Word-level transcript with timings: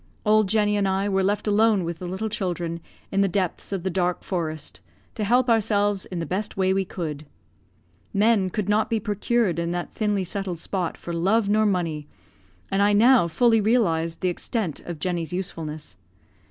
Old 0.25 0.49
Jenny 0.49 0.75
and 0.77 0.87
I 0.87 1.07
were 1.07 1.21
left 1.21 1.45
alone 1.47 1.83
with 1.83 1.99
the 1.99 2.07
little 2.07 2.27
children, 2.27 2.79
in 3.11 3.21
the 3.21 3.27
depths 3.27 3.71
of 3.71 3.83
the 3.83 3.91
dark 3.91 4.23
forest, 4.23 4.79
to 5.13 5.23
help 5.23 5.47
ourselves 5.47 6.07
in 6.07 6.17
the 6.17 6.25
best 6.25 6.57
way 6.57 6.73
we 6.73 6.85
could. 6.85 7.27
Men 8.11 8.49
could 8.49 8.67
not 8.67 8.89
be 8.89 8.99
procured 8.99 9.59
in 9.59 9.69
that 9.73 9.93
thinly 9.93 10.23
settled 10.23 10.57
spot 10.57 10.97
for 10.97 11.13
love 11.13 11.49
nor 11.49 11.67
money, 11.67 12.07
and 12.71 12.81
I 12.81 12.93
now 12.93 13.27
fully 13.27 13.61
realised 13.61 14.21
the 14.21 14.29
extent 14.29 14.79
of 14.87 14.97
Jenny's 14.97 15.33
usefulness. 15.33 15.97